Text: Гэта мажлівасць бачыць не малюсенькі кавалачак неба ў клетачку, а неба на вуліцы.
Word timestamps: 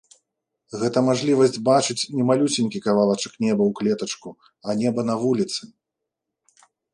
Гэта 0.83 0.97
мажлівасць 1.09 1.59
бачыць 1.67 2.05
не 2.17 2.23
малюсенькі 2.29 2.81
кавалачак 2.85 3.33
неба 3.45 3.61
ў 3.67 3.71
клетачку, 3.81 4.29
а 4.67 4.77
неба 4.81 5.01
на 5.13 5.21
вуліцы. 5.27 5.61